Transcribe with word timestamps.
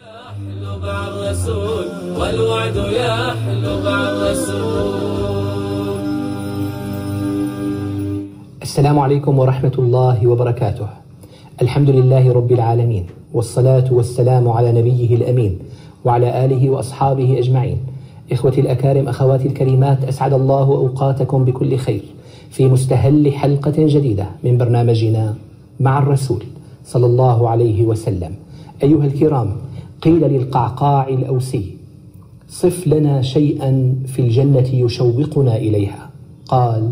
يحلو 0.00 0.78
مع 0.82 1.08
الرسول 1.08 1.84
والوعد 2.20 2.76
يحلو 2.76 3.82
مع 3.84 4.08
الرسول 4.08 4.90
السلام 8.62 8.98
عليكم 8.98 9.38
ورحمة 9.38 9.72
الله 9.78 10.26
وبركاته. 10.26 10.86
الحمد 11.62 11.90
لله 11.90 12.32
رب 12.32 12.52
العالمين 12.52 13.06
والصلاة 13.34 13.92
والسلام 13.92 14.48
على 14.48 14.72
نبيه 14.72 15.16
الأمين 15.16 15.58
وعلى 16.04 16.44
آله 16.44 16.70
وأصحابه 16.70 17.38
أجمعين. 17.38 17.78
إخوتي 18.32 18.60
الأكارم 18.60 19.08
أخواتي 19.08 19.48
الكريمات 19.48 20.04
أسعد 20.04 20.32
الله 20.32 20.62
أوقاتكم 20.62 21.44
بكل 21.44 21.76
خير 21.76 22.02
في 22.50 22.68
مستهل 22.68 23.32
حلقة 23.32 23.74
جديدة 23.76 24.26
من 24.44 24.58
برنامجنا 24.58 25.34
مع 25.80 25.98
الرسول 25.98 26.44
صلى 26.84 27.06
الله 27.06 27.48
عليه 27.48 27.84
وسلم. 27.84 28.34
أيها 28.82 29.04
الكرام 29.04 29.56
قيل 30.02 30.20
للقعقاع 30.20 31.08
الأوسي 31.08 31.76
صف 32.48 32.86
لنا 32.86 33.22
شيئا 33.22 33.94
في 34.06 34.22
الجنة 34.22 34.68
يشوقنا 34.74 35.56
إليها. 35.56 36.10
قال 36.48 36.90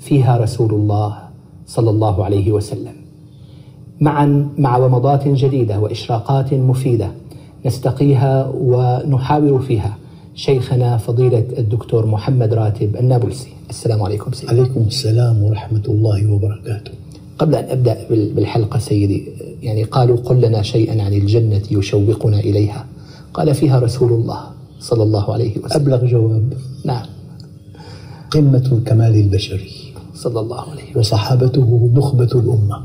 فيها 0.00 0.38
رسول 0.38 0.74
الله 0.74 1.18
صلى 1.66 1.90
الله 1.90 2.24
عليه 2.24 2.52
وسلم. 2.52 2.92
معا 4.00 4.48
مع 4.58 4.76
ومضات 4.76 5.28
جديدة 5.28 5.80
وإشراقات 5.80 6.54
مفيدة 6.54 7.10
نستقيها 7.66 8.52
ونحاور 8.54 9.58
فيها 9.58 9.96
شيخنا 10.34 10.96
فضيلة 10.96 11.46
الدكتور 11.58 12.06
محمد 12.06 12.54
راتب 12.54 12.96
النابلسي. 12.96 13.48
السلام 13.70 14.02
عليكم 14.02 14.32
سيدي. 14.32 14.52
عليكم 14.52 14.80
السلام 14.80 15.42
ورحمة 15.42 15.82
الله 15.88 16.32
وبركاته. 16.32 16.92
قبل 17.38 17.54
أن 17.54 17.64
أبدأ 17.64 18.06
بال- 18.10 18.32
بالحلقة 18.32 18.78
سيدي 18.78 19.28
يعني 19.62 19.82
قالوا 19.84 20.16
قل 20.16 20.40
لنا 20.40 20.62
شيئا 20.62 21.02
عن 21.02 21.12
الجنة 21.12 21.62
يشوقنا 21.70 22.40
إليها. 22.40 22.86
قال 23.34 23.54
فيها 23.54 23.78
رسول 23.78 24.12
الله 24.12 24.40
صلى 24.80 25.02
الله 25.02 25.32
عليه 25.32 25.58
وسلم. 25.58 25.80
أبلغ 25.82 26.06
جواب. 26.06 26.52
نعم. 26.84 27.06
قمة 28.30 28.68
الكمال 28.72 29.14
البشري 29.14 29.70
صلى 30.14 30.40
الله 30.40 30.60
عليه 30.60 30.82
وسلم. 30.82 30.98
وصحابته 31.00 31.90
نخبة 31.94 32.24
الأمة. 32.34 32.82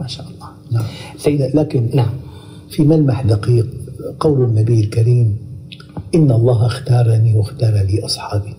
ما 0.00 0.06
شاء 0.06 0.26
الله. 0.26 0.48
نعم. 0.70 0.84
سيدي 1.18 1.46
لكن 1.54 1.90
نعم. 1.94 2.10
في 2.70 2.82
ملمح 2.82 3.22
دقيق 3.22 3.66
قول 4.20 4.44
النبي 4.44 4.80
الكريم 4.80 5.36
إن 6.14 6.30
الله 6.32 6.66
اختارني 6.66 7.34
واختار 7.34 7.74
لي 7.90 8.04
أصحابي. 8.04 8.54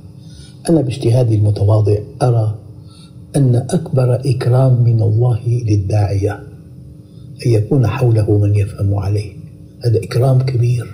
أنا 0.70 0.81
باجتهادي 0.81 1.36
المتواضع 1.36 1.95
أرى 2.22 2.56
أن 3.36 3.56
أكبر 3.56 4.16
إكرام 4.16 4.84
من 4.84 5.02
الله 5.02 5.39
للداعية 5.48 6.34
أن 7.45 7.52
يكون 7.52 7.88
حوله 7.88 8.38
من 8.38 8.56
يفهم 8.56 8.95
عليه. 8.95 9.31
هذا 9.86 9.98
إكرام 10.03 10.42
كبير. 10.42 10.88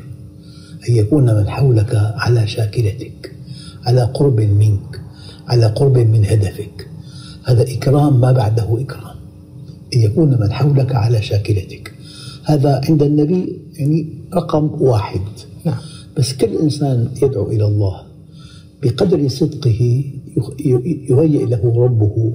أن 0.89 0.95
يكون 0.95 1.25
من 1.35 1.49
حولك 1.49 1.95
على 1.95 2.47
شاكلتك 2.47 3.31
على 3.85 4.01
قرب 4.01 4.39
منك 4.41 5.01
على 5.47 5.65
قرب 5.65 5.97
من 5.97 6.25
هدفك. 6.25 6.87
هذا 7.43 7.63
إكرام 7.63 8.21
ما 8.21 8.31
بعده 8.31 8.81
إكرام. 8.81 9.15
أن 9.95 9.99
يكون 9.99 10.29
من 10.41 10.51
حولك 10.51 10.95
على 10.95 11.21
شاكلتك. 11.21 11.93
هذا 12.43 12.81
عند 12.89 13.03
النبي 13.03 13.59
يعني 13.75 14.07
رقم 14.33 14.81
واحد. 14.81 15.21
نعم. 15.65 15.77
بس 16.17 16.33
كل 16.33 16.57
إنسان 16.57 17.09
يدعو 17.23 17.47
إلى 17.47 17.65
الله 17.65 18.01
بقدر 18.83 19.27
صدقه 19.27 20.03
يهيئ 21.09 21.45
له 21.45 21.73
ربه 21.75 22.33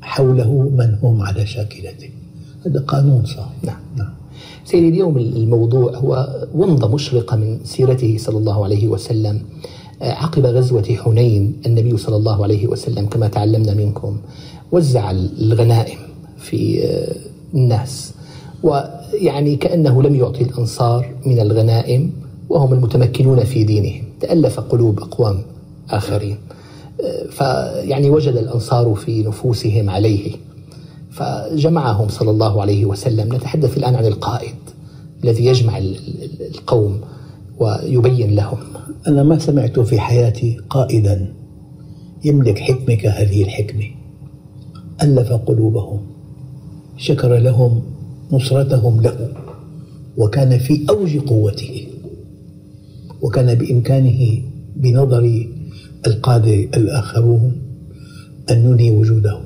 حوله 0.00 0.52
من 0.52 0.98
هم 1.02 1.22
على 1.22 1.46
شاكلته 1.46 2.10
هذا 2.66 2.80
قانون 2.80 3.24
صار 3.24 3.50
نعم. 3.62 3.80
نعم. 3.96 4.12
سيدي 4.64 4.88
اليوم 4.88 5.18
الموضوع 5.18 5.96
هو 5.96 6.28
ومضة 6.54 6.94
مشرقة 6.94 7.36
من 7.36 7.58
سيرته 7.64 8.16
صلى 8.18 8.38
الله 8.38 8.64
عليه 8.64 8.88
وسلم 8.88 9.42
آه، 10.02 10.12
عقب 10.12 10.46
غزوة 10.46 10.82
حنين 11.04 11.60
النبي 11.66 11.96
صلى 11.96 12.16
الله 12.16 12.42
عليه 12.42 12.66
وسلم 12.66 13.06
كما 13.06 13.28
تعلمنا 13.28 13.74
منكم 13.74 14.16
وزع 14.72 15.10
الغنائم 15.10 15.98
في 16.38 16.84
آه، 16.84 17.16
الناس 17.54 18.12
ويعني 18.62 19.56
كأنه 19.56 20.02
لم 20.02 20.14
يعطي 20.14 20.42
الأنصار 20.42 21.14
من 21.26 21.40
الغنائم 21.40 22.12
وهم 22.48 22.72
المتمكنون 22.72 23.44
في 23.44 23.64
دينهم 23.64 24.04
تألف 24.20 24.60
قلوب 24.60 25.00
أقوام 25.00 25.42
آخرين 25.90 26.36
فيعني 27.30 28.10
وجد 28.10 28.36
الأنصار 28.36 28.94
في 28.94 29.22
نفوسهم 29.22 29.90
عليه. 29.90 30.32
فجمعهم 31.10 32.08
صلى 32.08 32.30
الله 32.30 32.60
عليه 32.60 32.84
وسلم. 32.84 33.34
نتحدث 33.34 33.76
الآن 33.78 33.94
عن 33.94 34.06
القائد 34.06 34.54
الذي 35.24 35.46
يجمع 35.46 35.78
ال- 35.78 35.96
ال- 35.96 36.54
القوم 36.54 37.00
ويبين 37.58 38.34
لهم. 38.34 38.58
أنا 39.08 39.22
ما 39.22 39.38
سمعت 39.38 39.80
في 39.80 40.00
حياتي 40.00 40.56
قائدا 40.70 41.32
يملك 42.24 42.58
حكمة 42.58 42.94
كهذه 42.94 43.42
الحكمة. 43.42 43.84
ألف 45.02 45.32
قلوبهم 45.32 46.00
شكر 46.96 47.36
لهم 47.36 47.82
نصرتهم 48.32 49.00
له 49.00 49.28
وكان 50.16 50.58
في 50.58 50.86
أوج 50.90 51.18
قوته 51.18 51.86
وكان 53.22 53.54
بإمكانه 53.54 54.42
بنظر 54.76 55.46
القادة 56.06 56.54
الآخرون 56.54 57.52
أن 58.50 58.64
ننهي 58.64 58.90
وجوده 58.90 59.40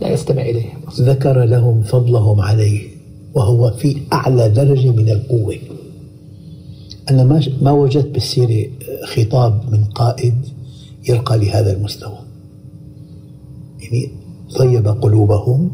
لا 0.00 0.12
يستمع 0.12 0.42
إليهم. 0.42 0.80
ذكر 1.00 1.44
لهم 1.44 1.82
فضلهم 1.82 2.40
عليه 2.40 2.88
وهو 3.34 3.70
في 3.70 3.96
أعلى 4.12 4.48
درجة 4.48 4.90
من 4.90 5.08
القوة. 5.08 5.56
أنا 7.10 7.24
ما 7.24 7.42
ما 7.62 7.70
وجدت 7.70 8.06
بالسيرة 8.06 8.70
خطاب 9.04 9.72
من 9.72 9.84
قائد 9.84 10.34
يرقى 11.08 11.38
لهذا 11.38 11.76
المستوى. 11.76 12.18
يعني 13.80 14.10
طيب 14.56 14.88
قلوبهم 14.88 15.70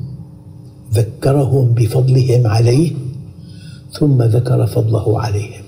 ذكرهم 0.93 1.75
بفضلهم 1.75 2.47
عليه 2.47 2.93
ثم 3.93 4.23
ذكر 4.23 4.67
فضله 4.67 5.21
عليهم. 5.21 5.63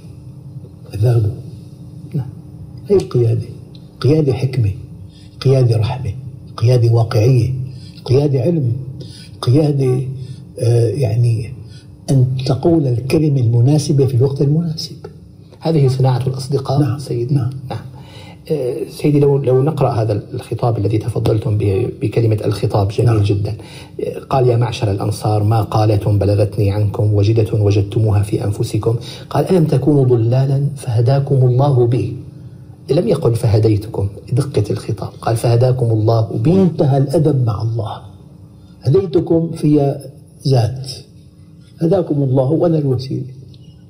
نعم. 2.14 2.28
هي 2.88 2.96
القيادة 2.96 3.51
قيادة 4.02 4.32
حكمة 4.32 4.70
قيادة 5.40 5.76
رحمة 5.76 6.12
قيادة 6.56 6.92
واقعية 6.92 7.54
قيادة 8.04 8.40
علم 8.40 8.72
قيادة 9.42 10.00
آه، 10.60 10.88
يعني 10.88 11.52
أن 12.10 12.26
تقول 12.46 12.86
الكلمة 12.86 13.40
المناسبة 13.40 14.06
في 14.06 14.14
الوقت 14.14 14.42
المناسب 14.42 14.96
هذه 15.60 15.88
صناعة 15.88 16.26
الأصدقاء 16.26 16.80
نعم، 16.80 16.98
سيدي 16.98 17.34
نعم. 17.34 17.50
نعم. 17.70 17.78
آه، 18.50 18.76
سيدي 18.90 19.20
لو 19.20 19.38
لو 19.38 19.62
نقرأ 19.62 19.90
هذا 19.90 20.22
الخطاب 20.34 20.78
الذي 20.78 20.98
تفضلتم 20.98 21.58
به 21.58 21.88
بكلمة 22.02 22.38
الخطاب 22.44 22.88
جميل 22.88 23.14
نعم. 23.14 23.22
جدا 23.22 23.56
آه، 24.00 24.18
قال 24.18 24.48
يا 24.48 24.56
معشر 24.56 24.90
الأنصار 24.90 25.42
ما 25.42 25.62
قالة 25.62 26.18
بلغتني 26.18 26.70
عنكم 26.70 27.14
وجدة 27.14 27.58
وجدتموها 27.58 28.22
في 28.22 28.44
أنفسكم 28.44 28.96
قال 29.30 29.50
ألم 29.50 29.64
تكونوا 29.64 30.04
ضلالا 30.04 30.66
فهداكم 30.76 31.34
الله 31.34 31.86
بي 31.86 32.16
لم 32.92 33.08
يقل 33.08 33.34
فهديتكم 33.34 34.08
دقة 34.32 34.64
الخطاب. 34.70 35.08
قال 35.20 35.36
فهداكم 35.36 35.86
الله 35.86 36.20
بي. 36.20 36.52
منتهى 36.52 36.98
الأدب 36.98 37.46
مع 37.46 37.62
الله. 37.62 38.02
هديتكم 38.82 39.50
في 39.50 39.96
ذات. 40.48 40.90
هداكم 41.82 42.22
الله 42.22 42.50
وأنا 42.50 42.78
الوسيلة. 42.78 43.24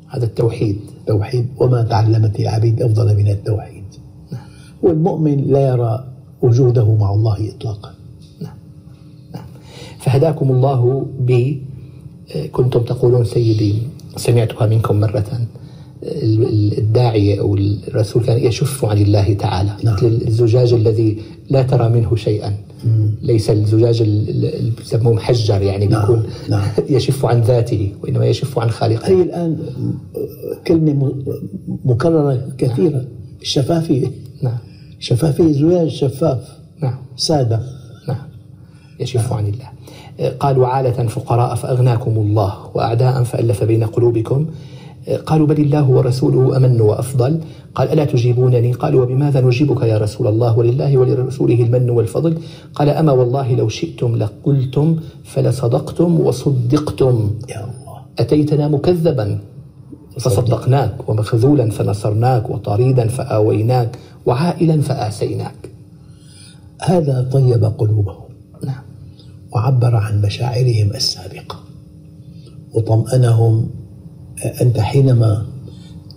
هذا 0.08 0.24
التوحيد. 0.24 0.78
توحيد. 1.06 1.46
وما 1.58 1.82
تعلمت 1.82 2.40
العبيد 2.40 2.82
أفضل 2.82 3.16
من 3.16 3.28
التوحيد. 3.28 3.84
والمؤمن 4.82 5.44
لا 5.44 5.68
يرى 5.68 6.04
وجوده 6.42 6.94
مع 6.94 7.14
الله 7.14 7.50
إطلاقا. 7.56 7.90
فهداكم 9.98 10.50
الله 10.50 11.06
ب 11.20 11.56
كنتم 12.52 12.82
تقولون 12.82 13.24
سيدي. 13.24 13.82
سمعتها 14.16 14.66
منكم 14.66 15.00
مرة. 15.00 15.46
الداعية 16.02 17.40
أو 17.40 17.54
الرسول 17.54 18.24
كان 18.24 18.38
يشف 18.38 18.84
عن 18.84 18.98
الله 18.98 19.34
تعالى 19.34 19.70
نعم. 19.84 19.94
مثل 19.94 20.06
الزجاج 20.26 20.72
الذي 20.72 21.18
لا 21.50 21.62
ترى 21.62 21.88
منه 21.88 22.16
شيئا. 22.16 22.52
ليس 23.22 23.50
الزجاج 23.50 24.02
ال- 24.02 24.28
ال- 24.30 24.54
اللي 24.54 24.72
بسموه 24.80 25.12
محجر 25.12 25.62
يعني 25.62 25.86
نعم، 25.86 26.00
بيكون 26.00 26.22
نعم. 26.48 26.68
يشف 26.96 27.24
عن 27.26 27.40
ذاته 27.40 27.92
وإنما 28.02 28.26
يشف 28.26 28.58
عن 28.58 28.70
خالقه. 28.70 29.08
هي 29.08 29.22
الآن 29.22 29.58
كلمة 30.66 31.12
مكررة 31.84 32.48
كثيرة 32.58 33.04
الشفافية. 33.42 34.06
نعم. 34.42 34.58
شفافية 34.98 35.52
زجاج 35.52 35.88
شفاف. 35.88 36.48
نعم. 36.82 36.98
سادة. 37.16 37.60
نعم. 38.08 38.16
يشف 39.00 39.32
عن 39.32 39.46
الله. 39.46 39.68
قالوا 40.40 40.66
عالة 40.66 41.06
فقراء 41.06 41.54
فأغناكم 41.54 42.10
الله 42.10 42.54
وأعداء 42.74 43.22
فألف 43.22 43.64
بين 43.64 43.84
قلوبكم. 43.84 44.46
قالوا 45.08 45.46
بل 45.46 45.60
الله 45.60 45.90
ورسوله 45.90 46.56
أمن 46.56 46.80
وأفضل. 46.80 47.40
قال 47.74 47.88
ألا 47.88 48.04
تجيبونني؟ 48.04 48.72
قالوا 48.72 49.02
وبماذا 49.02 49.40
نجيبك 49.40 49.82
يا 49.82 49.98
رسول 49.98 50.26
الله 50.26 50.58
ولله 50.58 50.96
ولرسوله 50.96 51.62
المن 51.62 51.90
والفضل؟ 51.90 52.38
قال 52.74 52.88
أما 52.88 53.12
والله 53.12 53.54
لو 53.54 53.68
شئتم 53.68 54.16
لقلتم 54.16 54.96
فلصدقتم 55.24 56.20
وصدقتم. 56.20 57.30
يا 57.48 57.60
الله. 57.64 57.98
أتيتنا 58.18 58.68
مكذبا 58.68 59.38
فصدقناك 60.18 61.08
ومخذولا 61.08 61.70
فنصرناك 61.70 62.50
وطريدا 62.50 63.08
فآويناك 63.08 63.98
وعائلا 64.26 64.80
فآسيناك. 64.80 65.70
هذا 66.82 67.28
طيب 67.32 67.64
قلوبهم. 67.64 68.28
نعم. 68.64 68.82
وعبر 69.54 69.96
عن 69.96 70.22
مشاعرهم 70.22 70.90
السابقة. 70.94 71.56
وطمأنهم 72.74 73.81
أنت 74.46 74.80
حينما 74.80 75.46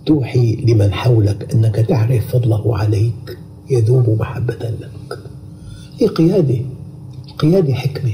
توحي 0.06 0.56
لمن 0.56 0.92
حولك 0.92 1.54
أنك 1.54 1.74
تعرف 1.76 2.26
فضله 2.32 2.78
عليك 2.78 3.38
يذوب 3.70 4.20
محبة 4.20 4.54
لك. 4.54 5.18
هي 6.00 6.06
قيادة 6.06 6.58
قيادة 7.38 7.74
حكمة 7.74 8.12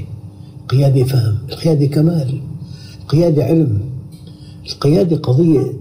قيادة 0.69 1.03
فهم 1.03 1.37
القيادة 1.49 1.85
كمال 1.85 2.41
القيادة 3.01 3.43
علم. 3.43 3.81
القيادة 4.73 5.17
قضية 5.17 5.73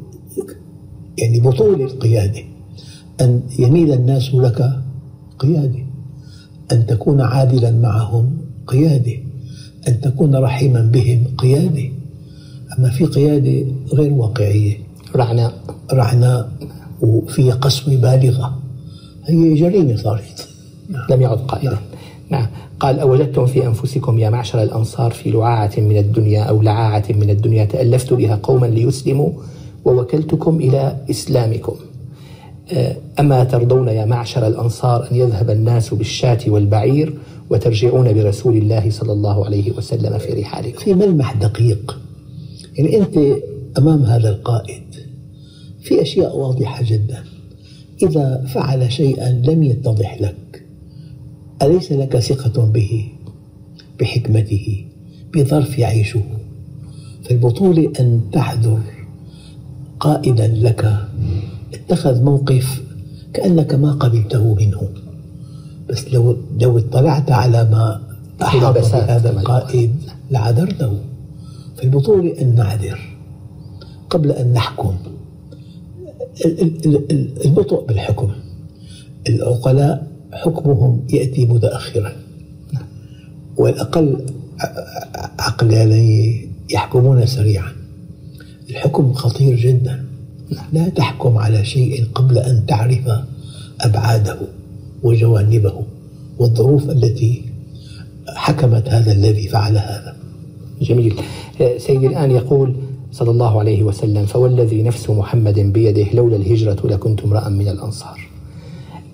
يعني 1.19 1.41
بطولة 1.41 1.85
القيادة. 1.85 2.43
أن 3.21 3.43
يميل 3.59 3.93
الناس 3.93 4.35
لك 4.35 4.83
قيادة. 5.39 5.79
أن 6.73 6.87
تكون 6.87 7.21
عادلا 7.21 7.71
معهم 7.71 8.37
قيادة. 8.67 9.17
أن 9.89 10.01
تكون 10.01 10.37
رحيما 10.37 10.81
بهم 10.83 11.25
قيادة. 11.39 12.02
أما 12.79 12.91
في 12.91 13.05
قيادة 13.05 13.67
غير 13.93 14.13
واقعية. 14.13 14.79
رعناء. 15.17 15.53
رعناء 15.93 16.53
وفيها 17.01 17.55
قسوة 17.55 17.97
بالغة. 17.97 18.59
هي 19.27 19.55
جريمة 19.55 19.97
صارت. 19.97 20.49
لم 21.11 21.23
يعد 21.23 21.39
قائدا 21.39 21.79
نعم. 22.31 22.47
قال 22.81 23.01
أوجدتم 23.01 23.47
في 23.47 23.67
أنفسكم 23.67 24.19
يا 24.19 24.31
معشر 24.31 24.63
الأنصار 24.63 25.11
في 25.11 25.31
لعاعة 25.31 25.73
من 25.79 25.97
الدنيا 25.97 26.43
أو 26.43 26.63
لعاعة 26.63 27.05
من 27.11 27.31
الدنيا 27.31 27.65
تألفت 27.65 28.13
بها 28.13 28.41
قوما 28.43 28.67
ليسلموا 28.67 29.31
ووكلتكم 29.85 30.57
إلى 30.57 30.97
إسلامكم. 31.11 31.75
آه، 32.73 32.97
أما 33.21 33.45
ترضون 33.45 33.89
يا 33.89 34.05
معشر 34.05 34.47
الأنصار 34.47 35.09
أن 35.13 35.17
يذهب 35.17 35.51
الناس 35.51 35.95
بالشاة 35.95 36.39
والبعير 36.47 37.15
وترجعون 37.51 38.13
برسول 38.13 38.57
الله 38.57 38.91
صلى 38.91 39.13
الله 39.13 39.45
عليه 39.45 39.73
وسلم 39.73 40.19
في 40.19 40.33
رحالكم؟ 40.33 40.79
في 40.79 40.95
ملمح 40.95 41.33
دقيق 41.33 41.99
يعني 42.79 42.99
أنت 42.99 43.19
أمام 43.79 44.03
هذا 44.03 44.31
القائد 44.31 44.83
في 45.83 46.03
أشياء 46.03 46.37
واضحة 46.37 46.85
جدا. 46.87 47.25
إذا 48.03 48.45
فعل 48.55 48.93
شيئا 48.93 49.31
لم 49.31 49.63
يتضح 49.63 50.21
لك 50.21 50.65
أليس 51.63 51.93
لك 51.93 52.19
ثقة 52.19 52.65
به؟ 52.65 53.09
بحكمته 54.01 54.85
بظرف 55.35 55.79
يعيشه 55.79 56.23
فالبطولة 57.25 57.93
أن 58.01 58.21
تحذر 58.33 58.81
قائدا 60.01 60.47
لك. 60.49 60.97
اتخذ 61.75 62.23
موقف 62.23 62.83
كأنك 63.33 63.75
ما 63.75 63.93
قبلته 63.93 64.55
منه. 64.55 64.89
بس 65.89 66.09
لو 66.15 66.37
لو 66.61 66.79
اطلعت 66.79 67.31
على 67.31 67.65
ما 67.65 68.01
أحاط 68.43 68.79
بهذا 68.79 69.31
القائد 69.31 69.97
لعذرته. 70.31 70.99
فالبطولة 71.83 72.41
أن 72.41 72.55
نعذر 72.55 72.99
قبل 74.11 74.31
أن 74.31 74.53
نحكم 74.53 74.97
البطء 77.45 77.87
بالحكم. 77.87 78.31
العقلاء 79.29 80.07
حكمهم 80.33 81.07
يأتي 81.13 81.47
متأخرا. 81.47 82.13
والأقل 83.57 84.27
عقلانية 85.39 86.47
يحكمون 86.73 87.27
سريعا. 87.27 87.73
الحكم 88.71 89.13
خطير 89.13 89.57
جدا. 89.57 90.05
لا 90.73 90.89
تحكم 90.89 91.39
على 91.39 91.65
شيء 91.65 92.05
قبل 92.15 92.39
أن 92.39 92.67
تعرف 92.67 93.11
أبعاده 93.81 94.39
وجوانبه 95.03 95.85
والظروف 96.39 96.91
التي 96.91 97.45
حكمت 98.29 98.89
هذا 98.89 99.13
الذي 99.13 99.49
فعل 99.49 99.77
هذا. 99.79 100.22
جميل. 100.83 101.21
سيدي 101.77 102.07
الآن 102.07 102.31
يقول 102.31 102.75
صلى 103.13 103.31
الله 103.31 103.59
عليه 103.59 103.83
وسلم 103.83 104.27
فوالذي 104.27 104.83
نفس 104.83 105.11
محمد 105.11 105.59
بيده 105.61 106.07
لولا 106.15 106.37
الهجرة 106.37 106.77
لكنت 106.85 107.21
امرأ 107.25 107.49
من 107.49 107.69
الأنصار. 107.69 108.29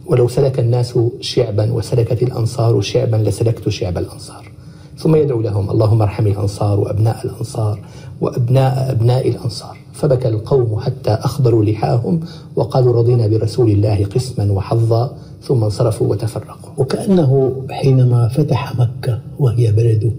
ولو 0.06 0.28
سلك 0.28 0.58
الناس 0.58 0.98
شعبا 1.20 1.72
وسلكت 1.72 2.22
الأنصار 2.22 2.80
شعبا 2.80 3.16
لسلكت 3.16 3.68
شعب 3.68 3.98
الأنصار. 3.98 4.50
ثم 4.96 5.16
يدعو 5.16 5.40
لهم 5.40 5.70
اللهم 5.70 6.02
ارحم 6.02 6.26
الأنصار 6.26 6.80
وأبناء 6.80 7.26
الأنصار 7.26 7.80
وأبناء 8.20 8.92
أبناء 8.92 9.28
الأنصار. 9.28 9.76
فبكى 9.92 10.28
القوم 10.28 10.80
حتى 10.80 11.10
أخضروا 11.10 11.64
لحاهم 11.64 12.20
وقالوا 12.56 12.92
رضينا 12.92 13.26
برسول 13.26 13.70
الله 13.70 14.04
قسما 14.04 14.52
وحظا 14.52 15.16
ثم 15.42 15.64
انصرفوا 15.64 16.06
وتفرقوا. 16.06 16.70
وكأنه 16.78 17.52
حينما 17.70 18.28
فتح 18.28 18.78
مكة 18.78 19.20
وهي 19.38 19.72
بلده 19.72 20.12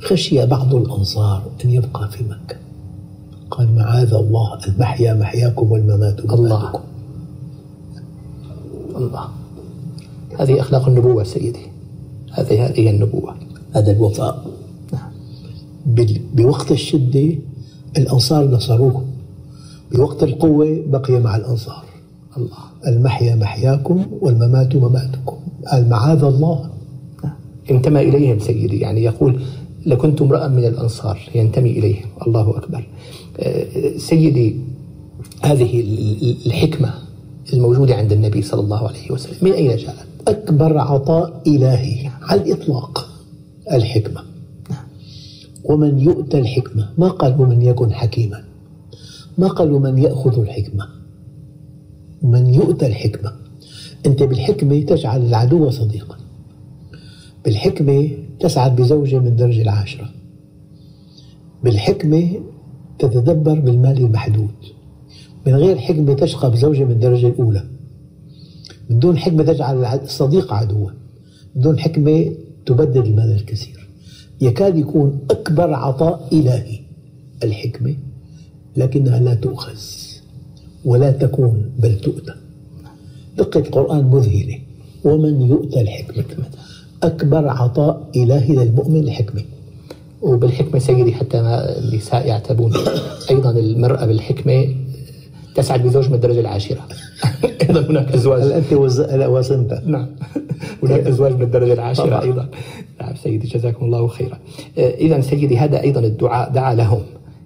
خشي 0.00 0.46
بعض 0.46 0.74
الأنصار 0.74 1.42
أن 1.64 1.70
يبقى 1.70 2.08
في 2.08 2.24
مكة. 2.24 2.56
قال 3.50 3.74
معاذ 3.74 4.14
الله 4.14 4.58
المحيا 4.68 5.14
محياكم 5.14 5.72
والممات 5.72 6.26
مماتكم. 6.26 6.34
الله. 6.34 6.80
الله. 8.96 9.28
هذه 10.38 10.60
أخلاق 10.60 10.88
النبوة 10.88 11.24
سيدي. 11.24 11.66
هذه 12.32 12.66
هذه 12.66 12.90
النبوة. 12.90 13.34
هذا 13.72 13.92
الوفاء. 13.92 14.44
نعم. 14.92 15.10
بوقت 16.34 16.72
الشدة 16.72 17.38
الأنصار 17.98 18.44
نصروه 18.44 19.04
بوقت 19.92 20.22
القوة 20.22 20.82
بقي 20.86 21.20
مع 21.20 21.36
الأنصار. 21.36 21.84
الله. 22.36 22.58
المحيا 22.86 23.34
محياكم 23.34 24.06
والممات 24.20 24.76
مماتكم. 24.76 25.36
قال 25.72 25.88
معاذ 25.88 26.24
الله. 26.24 26.70
نعم. 27.24 27.32
انتمى 27.70 28.00
إليهم 28.00 28.38
سيدي. 28.38 28.80
يعني 28.80 29.02
يقول 29.02 29.40
لكنت 29.86 30.22
امرأ 30.22 30.48
من 30.48 30.64
الأنصار 30.64 31.20
ينتمي 31.34 31.70
إليهم 31.70 32.06
الله 32.26 32.58
أكبر. 32.58 32.86
آه، 33.38 33.96
سيدي 33.96 34.56
هذه 35.42 35.80
الحكمة 36.46 36.94
الموجودة 37.52 37.94
عند 37.94 38.12
النبي 38.12 38.42
صلى 38.42 38.60
الله 38.60 38.88
عليه 38.88 39.10
وسلم 39.10 39.36
من 39.42 39.52
أين 39.52 39.76
جاءت؟ 39.76 40.06
أكبر 40.28 40.78
عطاء 40.78 41.42
إلهي 41.46 42.10
على 42.22 42.42
الإطلاق 42.42 43.08
الحكمة. 43.72 44.22
ومن 45.64 45.98
يؤتى 45.98 46.38
الحكمة؟ 46.38 46.88
ما 46.98 47.08
قال 47.08 47.40
ومن 47.40 47.62
يكن 47.62 47.92
حكيما؟ 47.92 48.44
ما 49.38 49.48
قال 49.48 49.72
ومن 49.72 49.98
يأخذ 49.98 50.40
الحكمة؟ 50.40 50.88
من 52.22 52.54
يؤتى 52.54 52.86
الحكمة. 52.86 53.32
أنت 54.06 54.22
بالحكمة 54.22 54.80
تجعل 54.80 55.26
العدو 55.26 55.70
صديقا. 55.70 56.16
بالحكمة 57.44 58.10
تسعد 58.40 58.76
بزوجة 58.76 59.18
من 59.18 59.26
الدرجة 59.26 59.62
العاشرة. 59.62 60.10
بالحكمة 61.64 62.40
تتدبر 62.98 63.60
بالمال 63.60 63.98
المحدود. 63.98 64.54
من 65.46 65.54
غير 65.54 65.78
حكمة 65.78 66.14
تشقى 66.14 66.50
بزوجة 66.50 66.84
من 66.84 66.90
الدرجة 66.90 67.26
الأولى. 67.26 67.64
من 68.90 68.98
دون 68.98 69.18
حكمة 69.18 69.42
تجعل 69.42 69.84
الصديق 69.84 70.52
عدوا. 70.52 70.90
من 71.54 71.62
دون 71.62 71.78
حكمة 71.78 72.32
تبدد 72.66 72.96
المال 72.96 73.32
الكثير. 73.32 73.88
يكاد 74.40 74.78
يكون 74.78 75.18
أكبر 75.30 75.74
عطاء 75.74 76.28
إلهي 76.32 76.80
الحكمة 77.44 77.94
لكنها 78.76 79.20
لا 79.20 79.34
تؤخذ 79.34 79.78
ولا 80.84 81.10
تكون 81.10 81.70
بل 81.78 81.98
تؤتى. 81.98 82.34
دقة 83.38 83.60
القرآن 83.60 84.04
مذهلة. 84.04 84.58
ومن 85.04 85.40
يؤتى 85.40 85.80
الحكمة؟ 85.80 86.24
أكبر 87.06 87.48
عطاء 87.48 88.10
إلهي 88.16 88.54
للمؤمن 88.54 89.00
الحكمة. 89.00 89.42
وبالحكمة 90.22 90.78
سيدي 90.78 91.14
حتى 91.14 91.38
النساء 91.38 92.26
يعتبون 92.26 92.72
أيضا 93.30 93.50
المرأة 93.50 94.06
بالحكمة 94.06 94.74
تسعد 95.54 95.82
بزوج 95.82 96.08
من 96.08 96.14
الدرجة 96.14 96.40
العاشرة. 96.40 96.80
أيضا 97.68 97.80
هناك 97.80 98.12
أزواج. 98.12 98.42
هل 98.42 98.52
أنت 98.52 98.72
وزنت. 99.28 99.82
نعم. 99.86 100.08
هناك 100.82 101.00
أزواج 101.00 101.32
من 101.32 101.42
الدرجة 101.42 101.72
العاشرة 101.72 102.06
طبعا. 102.06 102.22
أيضا. 102.22 102.48
نعم 103.00 103.14
سيدي 103.14 103.48
جزاكم 103.48 103.84
الله 103.84 104.06
خيرا. 104.06 104.38
آه، 104.78 104.90
إذا 104.90 105.20
سيدي 105.20 105.58
هذا 105.58 105.80
أيضا 105.80 106.00
الدعاء 106.00 106.52
دعا 106.52 106.74
لهم. 106.74 107.02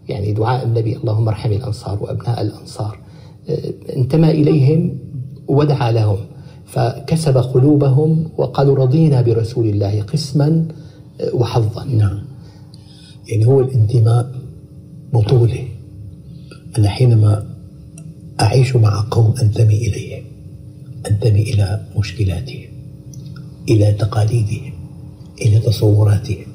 يعني 0.09 0.33
دعاء 0.33 0.64
النبي 0.64 0.97
اللهم 0.97 1.29
ارحم 1.29 1.52
الأنصار 1.52 1.99
وأبناء 2.02 2.43
الأنصار. 2.43 2.99
آه، 3.50 3.97
انتمى 3.97 4.31
إليهم 4.31 4.99
ودعا 5.49 5.93
لهم. 5.93 6.19
فكسب 6.71 7.37
قلوبهم 7.37 8.31
وقالوا 8.37 8.77
رضينا 8.77 9.23
برسول 9.23 9.69
الله 9.69 10.03
قسما 10.03 10.69
آه، 11.21 11.35
وحظا. 11.35 11.85
نعم. 11.85 12.19
يعني 13.29 13.47
هو 13.47 13.61
الانتماء 13.61 14.33
بطولة. 15.12 15.69
أنا 16.79 16.89
حينما 16.89 17.47
أعيش 18.41 18.77
مع 18.77 19.07
قوم 19.11 19.35
أنتمي 19.43 19.77
إليهم 19.77 20.23
أنتمي 21.11 21.43
إلى 21.43 21.87
مشكلاتهم 21.99 22.69
إلى 23.69 23.93
تقاليدهم 23.93 24.73
إلى 25.43 25.59
تصوراتهم 25.59 26.47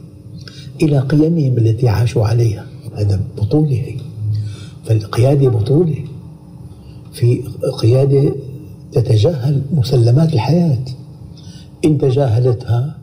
إلى 0.81 0.99
قيمهم 0.99 1.57
التي 1.57 1.89
عاشوا 1.89 2.27
عليها. 2.27 2.65
هذا 2.95 3.19
بطولة. 3.37 3.75
هي 3.75 3.95
فالقيادة 4.85 5.49
بطولة. 5.49 6.03
في 7.13 7.43
قيادة 7.81 8.35
تتجاهل 8.95 9.61
مسلمات 9.71 10.33
الحياة 10.33 10.77
إن 11.85 11.97
تجاهلتها 11.97 12.97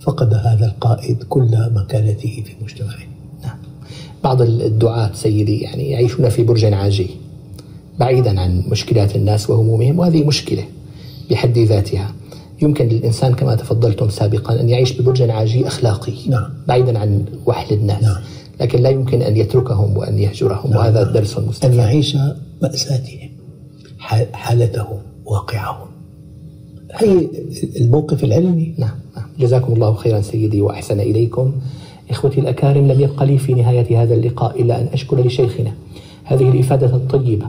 فقد 0.00 0.34
هذا 0.34 0.66
القائد 0.66 1.22
كل 1.22 1.70
مكانته 1.74 2.42
في 2.46 2.64
مجتمعه 2.64 3.08
نعم. 3.44 3.56
بعض 4.24 4.42
الدعاة 4.42 5.10
سيدي 5.14 5.58
يعني 5.58 5.90
يعيشون 5.90 6.28
في 6.28 6.42
برج 6.42 6.64
عاجي 6.64 7.10
بعيدا 8.00 8.40
عن 8.40 8.64
مشكلات 8.68 9.16
الناس 9.16 9.50
وهمومهم 9.50 9.98
وهذه 9.98 10.24
مشكلة 10.24 10.64
بحد 11.30 11.58
ذاتها 11.58 12.12
يمكن 12.62 12.88
للإنسان 12.88 13.34
كما 13.34 13.54
تفضلتم 13.54 14.08
سابقا 14.08 14.60
أن 14.60 14.68
يعيش 14.68 15.00
ببرج 15.00 15.30
عاجي 15.30 15.66
أخلاقي 15.66 16.12
نعم. 16.28 16.50
بعيدا 16.68 16.98
عن 16.98 17.24
وحل 17.46 17.74
الناس 17.74 18.02
نعم. 18.02 18.22
لكن 18.60 18.82
لا 18.82 18.90
يمكن 18.90 19.22
أن 19.22 19.36
يتركهم 19.36 19.96
وأن 19.96 20.18
يهجرهم 20.18 20.70
نعم. 20.70 20.78
وهذا 20.78 21.02
درس 21.02 21.36
أن 21.38 21.46
مستفاد 21.46 21.74
يعيش 21.74 22.16
مأساتهم 22.62 23.30
حالتهم 24.32 25.07
واقعهم. 25.28 25.86
هي 26.92 27.28
الموقف 27.80 28.24
العلمي؟ 28.24 28.74
نعم 28.78 28.94
نعم. 29.16 29.26
جزاكم 29.38 29.72
الله 29.72 29.94
خيرا 29.94 30.20
سيدي 30.20 30.60
وأحسن 30.60 31.00
إليكم. 31.00 31.52
إخوتي 32.10 32.40
الأكارم 32.40 32.88
لم 32.92 33.00
يبق 33.00 33.22
لي 33.22 33.38
في 33.38 33.54
نهاية 33.54 34.02
هذا 34.02 34.14
اللقاء 34.14 34.62
إلا 34.62 34.80
أن 34.80 34.86
أشكر 34.92 35.20
لشيخنا 35.20 35.72
هذه 36.24 36.48
الإفادة 36.48 36.86
الطيبة 36.86 37.46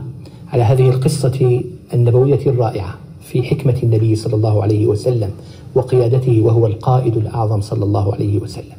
على 0.48 0.62
هذه 0.62 0.88
القصة 0.88 1.62
النبوية 1.94 2.46
الرائعة 2.46 2.94
في 3.20 3.42
حكمة 3.42 3.76
النبي 3.82 4.16
صلى 4.16 4.34
الله 4.34 4.62
عليه 4.62 4.86
وسلم 4.86 5.30
وقيادته 5.74 6.40
وهو 6.40 6.66
القائد 6.66 7.16
الأعظم 7.16 7.60
صلى 7.60 7.84
الله 7.84 8.14
عليه 8.14 8.38
وسلم. 8.38 8.76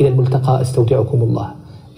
إلى 0.00 0.08
الملتقى 0.08 0.60
أستودعكم 0.60 1.22
الله 1.22 1.50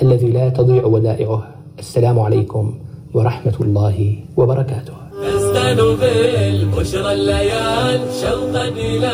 الذي 0.02 0.30
لا 0.30 0.48
تضيع 0.48 0.84
ودائعه. 0.84 1.48
السلام 1.78 2.18
عليكم 2.18 2.74
ورحمة 3.14 3.56
الله 3.60 4.16
وبركاته. 4.36 5.01
تزدان 5.52 5.96
بالبشرى 5.96 7.12
الليال 7.12 8.00
شوقا 8.22 8.68
إلى 8.68 9.12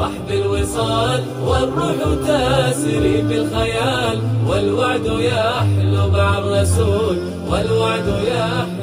رحب 0.00 0.28
الوصال. 0.30 1.22
والروح 1.46 1.96
تسري 2.26 3.22
بالخيال 3.22 4.18
والوعد 4.48 5.06
يحلو 5.06 6.08
مع 6.10 6.38
الرسول 6.38 7.16
والوعد 7.50 8.08
يحلو 8.08 8.75